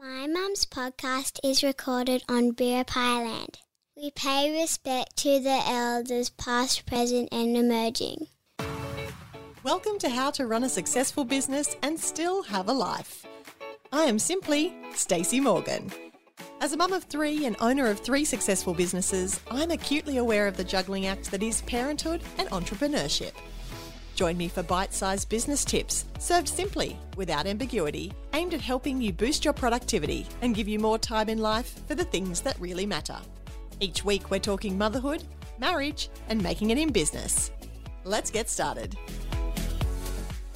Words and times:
My 0.00 0.28
mum's 0.28 0.64
podcast 0.64 1.40
is 1.42 1.64
recorded 1.64 2.22
on 2.28 2.52
Birrup 2.52 2.94
land. 2.94 3.58
We 3.96 4.12
pay 4.12 4.56
respect 4.56 5.16
to 5.16 5.40
the 5.40 5.60
elders, 5.66 6.30
past, 6.30 6.86
present, 6.86 7.30
and 7.32 7.56
emerging. 7.56 8.28
Welcome 9.64 9.98
to 9.98 10.08
How 10.08 10.30
to 10.30 10.46
Run 10.46 10.62
a 10.62 10.68
Successful 10.68 11.24
Business 11.24 11.76
and 11.82 11.98
Still 11.98 12.44
Have 12.44 12.68
a 12.68 12.72
Life. 12.72 13.26
I 13.90 14.04
am 14.04 14.20
simply 14.20 14.72
Stacey 14.94 15.40
Morgan. 15.40 15.90
As 16.60 16.72
a 16.72 16.76
mum 16.76 16.92
of 16.92 17.02
three 17.02 17.44
and 17.44 17.56
owner 17.58 17.88
of 17.88 17.98
three 17.98 18.24
successful 18.24 18.74
businesses, 18.74 19.40
I'm 19.50 19.72
acutely 19.72 20.18
aware 20.18 20.46
of 20.46 20.56
the 20.56 20.62
juggling 20.62 21.06
act 21.06 21.32
that 21.32 21.42
is 21.42 21.62
parenthood 21.62 22.22
and 22.38 22.48
entrepreneurship. 22.50 23.32
Join 24.18 24.36
me 24.36 24.48
for 24.48 24.64
bite 24.64 24.92
sized 24.92 25.28
business 25.28 25.64
tips, 25.64 26.04
served 26.18 26.48
simply, 26.48 26.98
without 27.16 27.46
ambiguity, 27.46 28.12
aimed 28.34 28.52
at 28.52 28.60
helping 28.60 29.00
you 29.00 29.12
boost 29.12 29.44
your 29.44 29.54
productivity 29.54 30.26
and 30.42 30.56
give 30.56 30.66
you 30.66 30.80
more 30.80 30.98
time 30.98 31.28
in 31.28 31.38
life 31.38 31.86
for 31.86 31.94
the 31.94 32.02
things 32.02 32.40
that 32.40 32.58
really 32.58 32.84
matter. 32.84 33.16
Each 33.78 34.04
week, 34.04 34.28
we're 34.28 34.40
talking 34.40 34.76
motherhood, 34.76 35.22
marriage, 35.60 36.08
and 36.28 36.42
making 36.42 36.70
it 36.70 36.78
in 36.78 36.90
business. 36.90 37.52
Let's 38.02 38.32
get 38.32 38.50
started. 38.50 38.96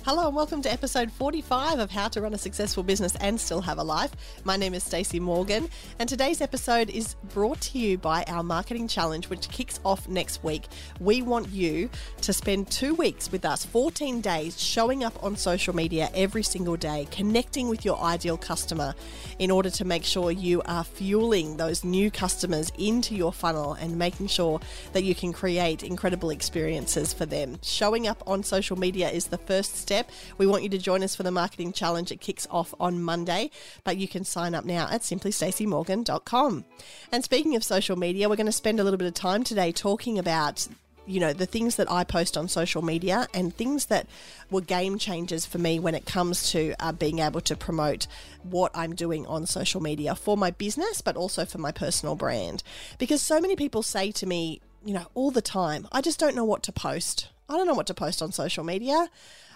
Hello 0.05 0.27
and 0.27 0.35
welcome 0.35 0.61
to 0.63 0.73
episode 0.73 1.13
45 1.13 1.79
of 1.79 1.93
How 1.93 2.09
to 2.09 2.21
Run 2.21 2.35
a 2.35 2.39
Successful 2.39 2.83
Business 2.83 3.15
and 3.21 3.41
Still 3.41 3.61
Have 3.61 3.79
a 3.79 3.85
Life. 3.85 4.11
My 4.43 4.57
name 4.57 4.75
is 4.75 4.83
Stacey 4.83 5.21
Morgan 5.21 5.69
and 6.01 6.09
today's 6.09 6.41
episode 6.41 6.91
is 6.91 7.15
brought 7.33 7.61
to 7.61 7.79
you 7.79 7.99
by 7.99 8.25
our 8.27 8.43
marketing 8.43 8.89
challenge 8.89 9.29
which 9.29 9.49
kicks 9.51 9.79
off 9.85 10.09
next 10.09 10.43
week. 10.43 10.67
We 10.99 11.23
want 11.23 11.51
you 11.51 11.89
to 12.23 12.33
spend 12.33 12.69
2 12.73 12.97
weeks 12.97 13.31
with 13.31 13.45
us, 13.45 13.65
14 13.65 14.21
days 14.21 14.61
showing 14.61 15.05
up 15.05 15.23
on 15.23 15.37
social 15.37 15.73
media 15.73 16.11
every 16.17 16.43
single 16.43 16.77
day, 16.77 17.07
connecting 17.13 17.69
with 17.69 17.85
your 17.85 17.97
ideal 18.01 18.37
customer 18.37 18.97
in 19.39 19.53
order 19.53 19.71
to 19.71 19.85
make 19.85 20.03
sure 20.03 20.33
you 20.33 20.63
are 20.63 20.83
fueling 20.83 21.59
those 21.59 21.85
new 21.85 22.11
customers 22.11 22.73
into 22.77 23.15
your 23.15 23.33
funnel 23.33 23.75
and 23.75 23.97
making 23.97 24.27
sure 24.27 24.59
that 24.95 25.05
you 25.05 25.15
can 25.15 25.33
create 25.33 25.85
incredible 25.85 26.31
experiences 26.31 27.13
for 27.13 27.25
them. 27.25 27.57
Showing 27.63 28.09
up 28.09 28.21
on 28.27 28.43
social 28.43 28.77
media 28.77 29.09
is 29.09 29.27
the 29.27 29.39
first 29.39 29.77
step 29.77 29.92
step. 29.93 30.11
We 30.39 30.47
want 30.47 30.63
you 30.63 30.71
to 30.71 30.79
join 30.79 31.03
us 31.03 31.15
for 31.15 31.23
the 31.23 31.31
marketing 31.31 31.75
challenge. 31.75 32.11
It 32.11 32.21
kicks 32.23 32.49
off 32.51 32.73
on 32.81 33.03
Monday, 33.03 33.51
but 33.85 33.99
you 33.99 34.09
can 34.09 34.25
sign 34.25 34.55
up 34.55 34.65
now 34.65 34.89
at 34.91 35.03
simplystacymorgan.com. 35.03 36.65
And 37.13 37.23
speaking 37.23 37.57
of 37.57 37.63
social 37.63 37.97
media, 37.97 38.27
we're 38.27 38.37
going 38.37 38.47
to 38.47 38.53
spend 38.53 38.81
a 38.81 38.85
little 38.85 38.97
bit 38.97 39.07
of 39.07 39.13
time 39.13 39.45
today 39.45 39.71
talking 39.71 40.19
about 40.19 40.67
you 41.05 41.19
know 41.19 41.33
the 41.33 41.47
things 41.47 41.77
that 41.77 41.91
I 41.91 42.05
post 42.05 42.37
on 42.37 42.47
social 42.47 42.81
media 42.81 43.27
and 43.35 43.53
things 43.53 43.87
that 43.87 44.07
were 44.53 44.61
game 44.61 44.99
changers 44.99 45.45
for 45.45 45.59
me 45.59 45.81
when 45.81 45.97
it 45.97 46.07
comes 46.07 46.53
to 46.53 46.75
uh, 46.79 46.93
being 46.93 47.19
able 47.19 47.41
to 47.41 47.57
promote 47.57 48.07
what 48.45 48.71
I'm 48.73 48.95
doing 48.95 49.27
on 49.27 49.45
social 49.47 49.83
media 49.83 50.15
for 50.15 50.37
my 50.37 50.53
business, 50.53 51.03
but 51.03 51.17
also 51.17 51.45
for 51.45 51.59
my 51.59 51.73
personal 51.73 52.15
brand. 52.15 52.63
Because 52.99 53.21
so 53.21 53.41
many 53.41 53.57
people 53.57 53.83
say 53.83 54.13
to 54.13 54.27
me, 54.27 54.61
you 54.85 54.95
know, 54.95 55.09
all 55.15 55.33
the 55.33 55.43
time, 55.43 55.87
I 55.93 56.01
just 56.01 56.21
don't 56.21 56.37
know 56.37 56.45
what 56.45 56.63
to 56.63 56.73
post. 56.73 57.29
I 57.49 57.57
don't 57.57 57.67
know 57.67 57.75
what 57.75 57.89
to 57.89 57.95
post 57.95 58.23
on 58.23 58.33
social 58.33 58.65
media. 58.65 59.11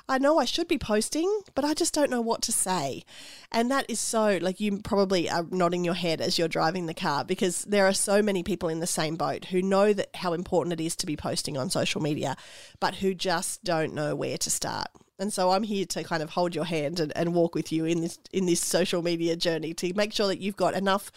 I 0.09 0.19
know 0.19 0.39
I 0.39 0.45
should 0.45 0.69
be 0.69 0.79
posting, 0.79 1.41
but 1.55 1.65
I 1.65 1.75
just 1.75 1.93
don't 1.93 2.11
know 2.11 2.21
what 2.21 2.41
to 2.43 2.53
say. 2.53 3.03
And 3.51 3.71
that 3.73 3.87
is 3.89 3.99
so, 3.99 4.39
like, 4.41 4.61
you 4.61 4.79
probably 4.79 5.29
are 5.29 5.47
nodding 5.51 5.85
your 5.85 5.95
head 5.95 6.21
as 6.21 6.39
you're 6.39 6.47
driving 6.47 6.87
the 6.87 6.95
car 6.95 7.25
because 7.25 7.63
there 7.63 7.87
are 7.87 7.93
so 7.93 8.23
many 8.23 8.45
people 8.45 8.69
in 8.69 8.79
the 8.79 8.87
same 8.87 9.17
boat 9.17 9.47
who 9.47 9.61
know 9.61 9.93
that 9.93 10.15
how 10.15 10.33
important 10.33 10.79
it 10.79 10.85
is 10.85 10.95
to 10.97 11.07
be 11.07 11.17
posting 11.17 11.57
on 11.57 11.71
social 11.71 12.01
media, 12.01 12.37
but 12.79 12.97
who 12.97 13.15
just 13.15 13.65
don't 13.65 13.95
know 13.95 14.15
where 14.15 14.39
to 14.39 14.51
start. 14.51 14.89
And 15.19 15.33
so 15.33 15.51
I'm 15.51 15.63
here 15.63 15.87
to 15.87 16.05
kind 16.05 16.23
of 16.23 16.31
hold 16.31 16.55
your 16.55 16.67
hand 16.67 17.01
and, 17.01 17.13
and 17.17 17.35
walk 17.35 17.55
with 17.55 17.73
you 17.73 17.87
in 17.87 18.03
this 18.03 18.19
in 18.33 18.45
this 18.45 18.61
social 18.61 19.03
media 19.03 19.35
journey 19.35 19.73
to 19.75 19.95
make 19.95 20.13
sure 20.13 20.27
that 20.27 20.41
you've 20.41 20.57
got 20.57 20.75
enough 20.75 21.11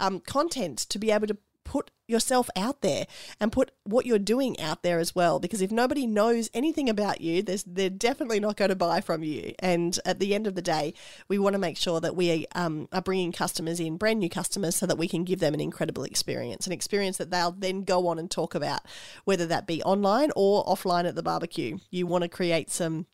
um, 0.00 0.20
content 0.20 0.78
to 0.78 0.98
be 0.98 1.10
able 1.10 1.26
to 1.26 1.36
put 1.64 1.90
yourself 2.06 2.50
out 2.56 2.82
there 2.82 3.06
and 3.40 3.50
put 3.50 3.70
what 3.84 4.06
you're 4.06 4.18
doing 4.18 4.58
out 4.60 4.82
there 4.82 4.98
as 4.98 5.14
well. 5.14 5.40
Because 5.40 5.62
if 5.62 5.70
nobody 5.70 6.06
knows 6.06 6.50
anything 6.52 6.88
about 6.88 7.20
you, 7.20 7.42
they're 7.42 7.90
definitely 7.90 8.40
not 8.40 8.56
going 8.56 8.68
to 8.68 8.76
buy 8.76 9.00
from 9.00 9.22
you. 9.22 9.54
And 9.58 9.98
at 10.04 10.18
the 10.18 10.34
end 10.34 10.46
of 10.46 10.54
the 10.54 10.62
day, 10.62 10.94
we 11.28 11.38
want 11.38 11.54
to 11.54 11.58
make 11.58 11.76
sure 11.76 12.00
that 12.00 12.14
we 12.14 12.46
um, 12.54 12.88
are 12.92 13.02
bringing 13.02 13.32
customers 13.32 13.80
in, 13.80 13.96
brand 13.96 14.20
new 14.20 14.28
customers, 14.28 14.76
so 14.76 14.86
that 14.86 14.98
we 14.98 15.08
can 15.08 15.24
give 15.24 15.40
them 15.40 15.54
an 15.54 15.60
incredible 15.60 16.04
experience, 16.04 16.66
an 16.66 16.72
experience 16.72 17.16
that 17.16 17.30
they'll 17.30 17.52
then 17.52 17.84
go 17.84 18.06
on 18.08 18.18
and 18.18 18.30
talk 18.30 18.54
about, 18.54 18.82
whether 19.24 19.46
that 19.46 19.66
be 19.66 19.82
online 19.82 20.30
or 20.36 20.64
offline 20.64 21.06
at 21.06 21.14
the 21.14 21.22
barbecue. 21.22 21.78
You 21.90 22.06
want 22.06 22.22
to 22.22 22.28
create 22.28 22.70
some 22.70 23.06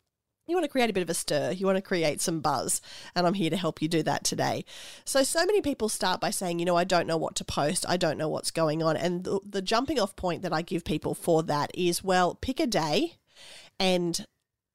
you 0.49 0.57
want 0.57 0.65
to 0.65 0.71
create 0.71 0.91
a 0.91 0.93
bit 0.93 1.03
of 1.03 1.11
a 1.11 1.15
stir, 1.15 1.53
you 1.53 1.67
want 1.67 1.77
to 1.77 1.83
create 1.83 2.21
some 2.21 2.41
buzz, 2.41 2.81
and 3.15 3.27
I'm 3.27 3.35
here 3.35 3.51
to 3.51 3.57
help 3.57 3.81
you 3.83 3.89
do 3.89 4.03
that 4.03 4.25
today. 4.25 4.65
So, 5.05 5.23
so 5.23 5.45
many 5.45 5.61
people 5.61 5.89
start 5.89 6.21
by 6.21 6.31
saying, 6.31 6.59
you 6.59 6.65
know, 6.65 6.77
I 6.77 6.85
don't 6.85 7.07
know 7.07 7.17
what 7.17 7.35
to 7.37 7.45
post, 7.45 7.85
I 7.89 7.97
don't 7.97 8.19
know 8.19 8.29
what's 8.29 8.51
going 8.51 8.83
on. 8.83 8.97
And 8.97 9.25
the, 9.25 9.41
the 9.45 9.63
jumping 9.63 10.01
off 10.01 10.17
point 10.17 10.43
that 10.43 10.53
I 10.53 10.63
give 10.63 10.85
people 10.85 11.15
for 11.15 11.43
that 11.45 11.71
is, 11.75 12.03
well, 12.03 12.35
pick 12.35 12.59
a 12.61 12.67
day 12.67 13.15
and 13.79 14.27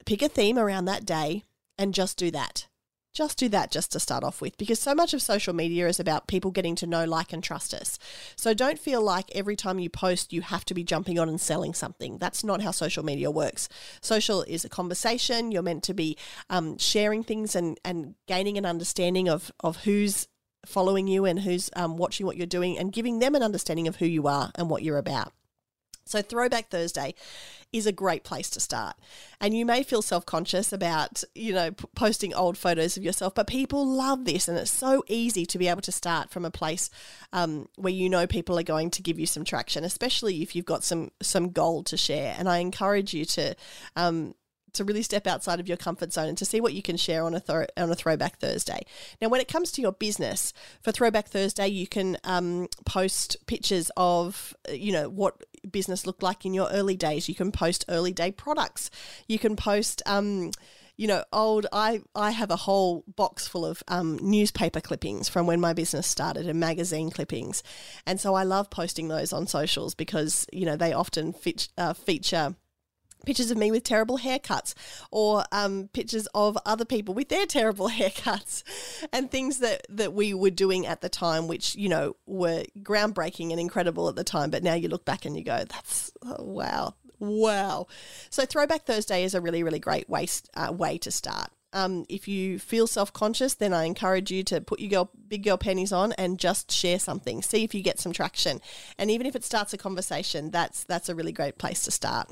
pick 0.05 0.21
a 0.21 0.29
theme 0.29 0.57
around 0.57 0.85
that 0.85 1.05
day 1.05 1.43
and 1.77 1.93
just 1.93 2.17
do 2.17 2.31
that 2.31 2.67
just 3.13 3.37
do 3.37 3.47
that 3.49 3.71
just 3.71 3.91
to 3.91 3.99
start 3.99 4.23
off 4.23 4.41
with 4.41 4.57
because 4.57 4.79
so 4.79 4.95
much 4.95 5.13
of 5.13 5.21
social 5.21 5.53
media 5.53 5.87
is 5.87 5.99
about 5.99 6.27
people 6.27 6.51
getting 6.51 6.75
to 6.75 6.87
know, 6.87 7.05
like, 7.05 7.31
and 7.31 7.43
trust 7.43 7.73
us. 7.73 7.99
So 8.35 8.53
don't 8.53 8.79
feel 8.79 9.01
like 9.01 9.29
every 9.35 9.55
time 9.55 9.79
you 9.79 9.89
post, 9.89 10.33
you 10.33 10.41
have 10.41 10.65
to 10.65 10.73
be 10.73 10.83
jumping 10.83 11.19
on 11.19 11.29
and 11.29 11.39
selling 11.39 11.73
something. 11.73 12.17
That's 12.17 12.43
not 12.43 12.61
how 12.61 12.71
social 12.71 13.03
media 13.03 13.29
works. 13.29 13.69
Social 14.01 14.41
is 14.43 14.65
a 14.65 14.69
conversation. 14.69 15.51
You're 15.51 15.61
meant 15.61 15.83
to 15.83 15.93
be 15.93 16.17
um, 16.49 16.77
sharing 16.77 17.23
things 17.23 17.55
and, 17.55 17.79
and 17.85 18.15
gaining 18.27 18.57
an 18.57 18.65
understanding 18.65 19.29
of, 19.29 19.51
of 19.59 19.77
who's 19.77 20.27
following 20.65 21.07
you 21.07 21.25
and 21.25 21.39
who's 21.39 21.69
um, 21.75 21.97
watching 21.97 22.25
what 22.25 22.37
you're 22.37 22.47
doing 22.47 22.77
and 22.77 22.91
giving 22.91 23.19
them 23.19 23.35
an 23.35 23.43
understanding 23.43 23.87
of 23.87 23.97
who 23.97 24.05
you 24.05 24.27
are 24.27 24.51
and 24.55 24.69
what 24.69 24.81
you're 24.81 24.97
about. 24.97 25.33
So, 26.05 26.21
Throwback 26.21 26.69
Thursday 26.69 27.15
is 27.73 27.87
a 27.87 27.91
great 27.91 28.23
place 28.23 28.49
to 28.51 28.59
start. 28.59 28.95
And 29.41 29.57
you 29.57 29.65
may 29.65 29.83
feel 29.83 30.01
self 30.01 30.25
conscious 30.25 30.71
about, 30.71 31.23
you 31.33 31.53
know, 31.53 31.71
p- 31.71 31.85
posting 31.95 32.33
old 32.33 32.57
photos 32.57 32.95
of 32.95 33.03
yourself, 33.03 33.33
but 33.33 33.47
people 33.47 33.85
love 33.85 34.25
this. 34.25 34.47
And 34.47 34.57
it's 34.57 34.71
so 34.71 35.03
easy 35.07 35.45
to 35.47 35.57
be 35.57 35.67
able 35.67 35.81
to 35.81 35.91
start 35.91 36.29
from 36.29 36.45
a 36.45 36.51
place 36.51 36.89
um, 37.33 37.67
where 37.75 37.91
you 37.91 38.09
know 38.09 38.27
people 38.27 38.57
are 38.59 38.63
going 38.63 38.91
to 38.91 39.01
give 39.01 39.19
you 39.19 39.25
some 39.25 39.43
traction, 39.43 39.83
especially 39.83 40.41
if 40.41 40.55
you've 40.55 40.65
got 40.65 40.83
some, 40.83 41.11
some 41.21 41.49
gold 41.49 41.87
to 41.87 41.97
share. 41.97 42.35
And 42.37 42.47
I 42.47 42.59
encourage 42.59 43.13
you 43.13 43.25
to, 43.25 43.55
um, 43.95 44.35
to 44.73 44.83
really 44.83 45.03
step 45.03 45.27
outside 45.27 45.59
of 45.59 45.67
your 45.67 45.77
comfort 45.77 46.11
zone 46.13 46.29
and 46.29 46.37
to 46.37 46.45
see 46.45 46.61
what 46.61 46.73
you 46.73 46.81
can 46.81 46.97
share 46.97 47.23
on 47.23 47.33
a 47.35 47.67
on 47.77 47.91
a 47.91 47.95
Throwback 47.95 48.39
Thursday. 48.39 48.85
Now, 49.21 49.29
when 49.29 49.41
it 49.41 49.47
comes 49.47 49.71
to 49.73 49.81
your 49.81 49.91
business, 49.91 50.53
for 50.81 50.91
Throwback 50.91 51.27
Thursday, 51.27 51.67
you 51.67 51.87
can 51.87 52.17
um, 52.23 52.67
post 52.85 53.37
pictures 53.47 53.91
of 53.97 54.55
you 54.69 54.91
know 54.91 55.09
what 55.09 55.43
business 55.69 56.05
looked 56.05 56.23
like 56.23 56.45
in 56.45 56.53
your 56.53 56.69
early 56.69 56.95
days. 56.95 57.29
You 57.29 57.35
can 57.35 57.51
post 57.51 57.85
early 57.87 58.11
day 58.11 58.31
products. 58.31 58.89
You 59.27 59.39
can 59.39 59.55
post. 59.55 60.01
Um, 60.05 60.51
you 60.95 61.07
know, 61.07 61.23
old. 61.33 61.65
I 61.73 62.01
I 62.13 62.31
have 62.31 62.51
a 62.51 62.55
whole 62.55 63.03
box 63.07 63.47
full 63.47 63.65
of 63.65 63.81
um, 63.87 64.19
newspaper 64.21 64.79
clippings 64.79 65.27
from 65.27 65.47
when 65.47 65.59
my 65.59 65.73
business 65.73 66.05
started 66.05 66.47
and 66.47 66.59
magazine 66.59 67.09
clippings, 67.09 67.63
and 68.05 68.19
so 68.19 68.35
I 68.35 68.43
love 68.43 68.69
posting 68.69 69.07
those 69.07 69.33
on 69.33 69.47
socials 69.47 69.95
because 69.95 70.45
you 70.53 70.67
know 70.67 70.75
they 70.75 70.93
often 70.93 71.33
uh, 71.79 71.93
feature 71.93 72.55
pictures 73.25 73.51
of 73.51 73.57
me 73.57 73.71
with 73.71 73.83
terrible 73.83 74.17
haircuts 74.17 74.73
or 75.11 75.43
um, 75.51 75.89
pictures 75.93 76.27
of 76.33 76.57
other 76.65 76.85
people 76.85 77.13
with 77.13 77.29
their 77.29 77.45
terrible 77.45 77.89
haircuts 77.89 78.63
and 79.11 79.31
things 79.31 79.59
that, 79.59 79.85
that 79.89 80.13
we 80.13 80.33
were 80.33 80.49
doing 80.49 80.85
at 80.85 81.01
the 81.01 81.09
time 81.09 81.47
which 81.47 81.75
you 81.75 81.89
know 81.89 82.15
were 82.25 82.63
groundbreaking 82.81 83.51
and 83.51 83.59
incredible 83.59 84.09
at 84.09 84.15
the 84.15 84.23
time 84.23 84.49
but 84.49 84.63
now 84.63 84.73
you 84.73 84.87
look 84.87 85.05
back 85.05 85.25
and 85.25 85.37
you 85.37 85.43
go 85.43 85.63
that's 85.65 86.11
oh, 86.23 86.43
wow 86.43 86.93
wow 87.19 87.87
so 88.29 88.45
throwback 88.45 88.85
thursday 88.85 89.23
is 89.23 89.33
a 89.33 89.41
really 89.41 89.63
really 89.63 89.79
great 89.79 90.09
way, 90.09 90.27
uh, 90.55 90.71
way 90.71 90.97
to 90.97 91.11
start 91.11 91.49
um, 91.73 92.05
if 92.07 92.27
you 92.27 92.59
feel 92.59 92.85
self 92.85 93.11
conscious, 93.11 93.55
then 93.55 93.73
I 93.73 93.85
encourage 93.85 94.31
you 94.31 94.43
to 94.43 94.61
put 94.61 94.79
your 94.79 94.89
girl, 94.89 95.09
big 95.27 95.43
girl 95.43 95.57
pennies 95.57 95.91
on 95.91 96.13
and 96.13 96.39
just 96.39 96.71
share 96.71 96.99
something. 96.99 97.41
See 97.41 97.63
if 97.63 97.73
you 97.73 97.81
get 97.81 97.99
some 97.99 98.13
traction, 98.13 98.61
and 98.99 99.09
even 99.09 99.25
if 99.25 99.35
it 99.35 99.43
starts 99.43 99.73
a 99.73 99.77
conversation, 99.77 100.51
that's 100.51 100.83
that's 100.83 101.09
a 101.09 101.15
really 101.15 101.31
great 101.31 101.57
place 101.57 101.83
to 101.85 101.91
start. 101.91 102.29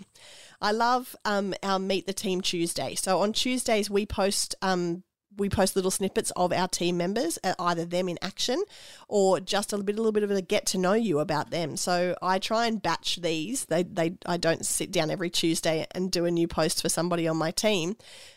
I 0.62 0.72
love 0.72 1.16
um, 1.26 1.54
our 1.64 1.80
Meet 1.80 2.08
the 2.08 2.14
Team 2.14 2.42
Tuesday. 2.42 2.96
So 2.96 3.20
on 3.20 3.34
Tuesdays 3.34 3.90
we 3.90 4.06
post 4.06 4.56
um, 4.62 5.04
we 5.38 5.50
post 5.50 5.76
little 5.76 5.92
snippets 5.92 6.32
of 6.36 6.52
our 6.52 6.68
team 6.68 6.98
members, 6.98 7.40
uh, 7.44 7.54
either 7.60 7.86
them 7.86 8.10
in 8.10 8.20
action 8.22 8.62
or 9.08 9.40
just 9.40 9.72
a 9.72 9.78
little 9.78 9.86
bit, 9.86 9.96
a 9.96 9.98
little 9.98 10.12
bit 10.12 10.24
of 10.24 10.32
a 10.32 10.42
get 10.42 10.66
to 10.68 10.78
know 10.78 10.94
you 10.94 11.20
about 11.20 11.52
them. 11.52 11.78
So 11.78 12.16
I 12.22 12.40
try 12.40 12.68
and 12.68 12.82
batch 12.82 13.18
these. 13.18 13.66
They, 13.66 13.84
they, 13.84 14.16
I 14.26 14.38
don't 14.38 14.66
sit 14.66 14.92
down 14.92 15.10
every 15.10 15.30
Tuesday 15.30 15.88
and 15.92 16.12
do 16.12 16.26
a 16.26 16.32
new 16.32 16.48
post 16.48 16.82
for 16.82 16.90
somebody 16.90 17.28
on 17.28 17.38
my 17.38 17.52
team, 17.52 17.96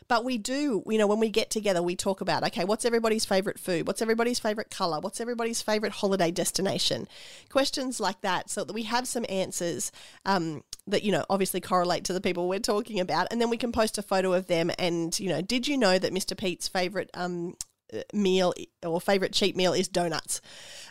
but 0.09 0.25
we 0.25 0.39
do. 0.39 0.83
You 0.87 0.99
know, 0.99 1.07
when 1.07 1.21
we 1.21 1.31
get 1.31 1.51
together, 1.51 1.83
we 1.83 1.97
talk 1.97 2.21
about 2.21 2.45
okay, 2.45 2.65
what's 2.65 2.85
everybody's 2.85 3.25
favorite 3.25 3.59
food? 3.59 3.87
What's 3.87 4.03
everybody's 4.03 4.39
favorite 4.39 4.71
color? 4.71 5.01
What's 5.01 5.21
everybody's 5.21 5.63
favorite 5.63 5.93
holiday 5.93 6.31
destination? 6.31 7.09
Questions 7.49 7.99
like 7.99 8.21
that, 8.21 8.51
so 8.51 8.65
that 8.65 8.73
we 8.73 8.85
have 8.85 9.09
some 9.09 9.27
answers 9.29 9.91
um, 10.25 10.63
that 10.87 11.03
you 11.03 11.13
know 11.13 11.25
obviously 11.31 11.61
correlate 11.61 12.05
to 12.05 12.13
the 12.13 12.21
people 12.21 12.49
we're 12.49 12.59
talking 12.59 13.01
about 13.01 13.27
and 13.31 13.41
then 13.41 13.49
we 13.49 13.57
can 13.57 13.73
post 13.73 13.97
a 13.97 14.03
photo 14.03 14.33
of 14.35 14.47
them 14.47 14.71
and 14.79 15.19
you 15.19 15.29
know 15.29 15.41
did 15.41 15.67
you 15.67 15.79
know 15.79 15.99
that 15.99 16.13
mr 16.13 16.37
pete's 16.37 16.69
favorite 16.69 17.11
um 17.15 17.55
uh, 17.95 18.01
meal 18.13 18.55
or 18.83 19.01
favorite 19.01 19.33
cheat 19.33 19.57
meal 19.57 19.73
is 19.73 19.89
donuts. 19.89 20.41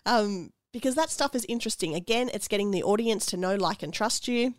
Um, 0.05 0.51
because 0.71 0.95
that 0.95 1.09
stuff 1.09 1.35
is 1.35 1.45
interesting. 1.49 1.95
Again, 1.95 2.29
it's 2.33 2.47
getting 2.47 2.71
the 2.71 2.83
audience 2.83 3.25
to 3.27 3.37
know, 3.37 3.55
like, 3.55 3.83
and 3.83 3.93
trust 3.93 4.27
you. 4.27 4.53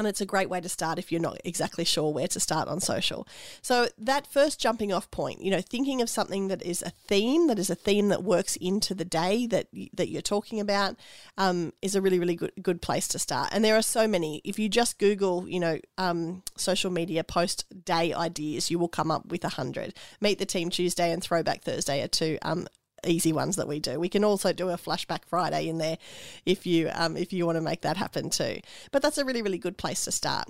And 0.00 0.08
it's 0.08 0.20
a 0.20 0.26
great 0.26 0.48
way 0.48 0.60
to 0.60 0.68
start 0.68 0.98
if 0.98 1.12
you're 1.12 1.20
not 1.20 1.38
exactly 1.44 1.84
sure 1.84 2.12
where 2.12 2.26
to 2.28 2.40
start 2.40 2.68
on 2.68 2.80
social. 2.80 3.28
So, 3.60 3.88
that 3.98 4.26
first 4.26 4.58
jumping 4.58 4.92
off 4.92 5.10
point, 5.10 5.42
you 5.42 5.50
know, 5.50 5.60
thinking 5.60 6.00
of 6.00 6.08
something 6.08 6.48
that 6.48 6.62
is 6.62 6.82
a 6.82 6.90
theme, 6.90 7.46
that 7.48 7.58
is 7.58 7.68
a 7.68 7.74
theme 7.74 8.08
that 8.08 8.24
works 8.24 8.56
into 8.56 8.94
the 8.94 9.04
day 9.04 9.46
that, 9.48 9.68
that 9.94 10.08
you're 10.08 10.22
talking 10.22 10.58
about, 10.58 10.96
um, 11.36 11.72
is 11.82 11.94
a 11.94 12.00
really, 12.00 12.18
really 12.18 12.34
good, 12.34 12.52
good 12.62 12.82
place 12.82 13.06
to 13.08 13.18
start. 13.18 13.50
And 13.52 13.62
there 13.64 13.76
are 13.76 13.82
so 13.82 14.08
many. 14.08 14.40
If 14.42 14.58
you 14.58 14.68
just 14.70 14.98
Google, 14.98 15.46
you 15.48 15.60
know, 15.60 15.78
um, 15.98 16.42
social 16.56 16.90
media 16.90 17.22
post 17.22 17.66
day 17.84 18.14
ideas, 18.14 18.70
you 18.70 18.78
will 18.78 18.88
come 18.88 19.10
up 19.10 19.26
with 19.26 19.44
a 19.44 19.50
hundred. 19.50 19.94
Meet 20.20 20.38
the 20.38 20.46
Team 20.46 20.70
Tuesday 20.70 21.12
and 21.12 21.22
Throwback 21.22 21.62
Thursday 21.62 22.02
are 22.02 22.08
two 22.08 22.38
um, 22.42 22.66
easy 23.06 23.32
ones 23.32 23.56
that 23.56 23.68
we 23.68 23.80
do. 23.80 23.98
We 23.98 24.08
can 24.08 24.24
also 24.24 24.52
do 24.52 24.68
a 24.70 24.76
flashback 24.76 25.24
Friday 25.26 25.68
in 25.68 25.78
there 25.78 25.98
if 26.46 26.66
you 26.66 26.90
um, 26.94 27.16
if 27.16 27.32
you 27.32 27.46
want 27.46 27.56
to 27.56 27.62
make 27.62 27.82
that 27.82 27.96
happen 27.96 28.30
too. 28.30 28.60
But 28.92 29.02
that's 29.02 29.18
a 29.18 29.24
really 29.24 29.42
really 29.42 29.58
good 29.58 29.76
place 29.76 30.04
to 30.04 30.12
start. 30.12 30.48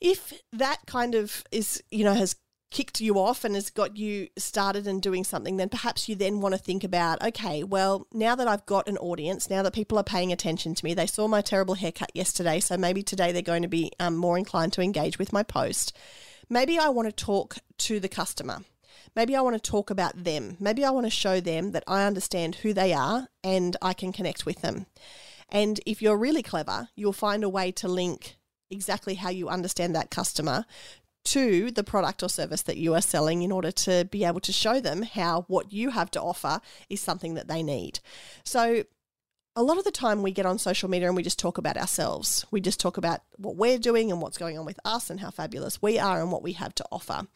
If 0.00 0.32
that 0.52 0.80
kind 0.86 1.14
of 1.14 1.44
is 1.50 1.82
you 1.90 2.04
know 2.04 2.14
has 2.14 2.36
kicked 2.74 3.00
you 3.00 3.20
off 3.20 3.44
and 3.44 3.54
has 3.54 3.70
got 3.70 3.96
you 3.96 4.28
started 4.36 4.88
and 4.88 5.00
doing 5.00 5.22
something, 5.22 5.56
then 5.58 5.68
perhaps 5.68 6.08
you 6.08 6.16
then 6.16 6.40
want 6.40 6.52
to 6.54 6.58
think 6.58 6.82
about, 6.82 7.22
okay, 7.22 7.62
well, 7.62 8.08
now 8.12 8.34
that 8.34 8.48
I've 8.48 8.66
got 8.66 8.88
an 8.88 8.98
audience, 8.98 9.48
now 9.48 9.62
that 9.62 9.72
people 9.72 9.96
are 9.96 10.04
paying 10.04 10.32
attention 10.32 10.74
to 10.74 10.84
me, 10.84 10.92
they 10.92 11.06
saw 11.06 11.28
my 11.28 11.40
terrible 11.40 11.74
haircut 11.74 12.10
yesterday, 12.14 12.58
so 12.58 12.76
maybe 12.76 13.04
today 13.04 13.30
they're 13.30 13.42
going 13.42 13.62
to 13.62 13.68
be 13.68 13.92
um, 14.00 14.16
more 14.16 14.36
inclined 14.36 14.72
to 14.72 14.82
engage 14.82 15.20
with 15.20 15.32
my 15.32 15.44
post. 15.44 15.96
Maybe 16.50 16.76
I 16.76 16.88
want 16.88 17.06
to 17.06 17.12
talk 17.12 17.58
to 17.78 18.00
the 18.00 18.08
customer. 18.08 18.62
Maybe 19.14 19.36
I 19.36 19.40
want 19.40 19.62
to 19.62 19.70
talk 19.70 19.90
about 19.90 20.24
them. 20.24 20.56
Maybe 20.60 20.84
I 20.84 20.90
want 20.90 21.06
to 21.06 21.10
show 21.10 21.40
them 21.40 21.72
that 21.72 21.84
I 21.86 22.04
understand 22.04 22.56
who 22.56 22.72
they 22.72 22.92
are 22.92 23.28
and 23.42 23.76
I 23.82 23.92
can 23.92 24.12
connect 24.12 24.46
with 24.46 24.62
them. 24.62 24.86
And 25.48 25.80
if 25.86 26.02
you're 26.02 26.16
really 26.16 26.42
clever, 26.42 26.88
you'll 26.96 27.12
find 27.12 27.44
a 27.44 27.48
way 27.48 27.70
to 27.72 27.88
link 27.88 28.36
exactly 28.70 29.14
how 29.14 29.30
you 29.30 29.48
understand 29.48 29.94
that 29.94 30.10
customer 30.10 30.64
to 31.24 31.70
the 31.70 31.84
product 31.84 32.22
or 32.22 32.28
service 32.28 32.62
that 32.62 32.76
you 32.76 32.94
are 32.94 33.00
selling 33.00 33.42
in 33.42 33.50
order 33.50 33.70
to 33.70 34.04
be 34.10 34.24
able 34.24 34.40
to 34.40 34.52
show 34.52 34.80
them 34.80 35.02
how 35.02 35.42
what 35.48 35.72
you 35.72 35.90
have 35.90 36.10
to 36.10 36.20
offer 36.20 36.60
is 36.90 37.00
something 37.00 37.34
that 37.34 37.48
they 37.48 37.62
need. 37.62 38.00
So, 38.44 38.84
a 39.56 39.62
lot 39.62 39.78
of 39.78 39.84
the 39.84 39.92
time 39.92 40.22
we 40.22 40.32
get 40.32 40.46
on 40.46 40.58
social 40.58 40.90
media 40.90 41.06
and 41.06 41.16
we 41.16 41.22
just 41.22 41.38
talk 41.38 41.58
about 41.58 41.76
ourselves. 41.76 42.44
We 42.50 42.60
just 42.60 42.80
talk 42.80 42.96
about 42.96 43.20
what 43.36 43.54
we're 43.54 43.78
doing 43.78 44.10
and 44.10 44.20
what's 44.20 44.36
going 44.36 44.58
on 44.58 44.64
with 44.64 44.80
us 44.84 45.10
and 45.10 45.20
how 45.20 45.30
fabulous 45.30 45.80
we 45.80 45.96
are 45.96 46.20
and 46.20 46.32
what 46.32 46.42
we 46.42 46.54
have 46.54 46.74
to 46.74 46.84
offer 46.90 47.28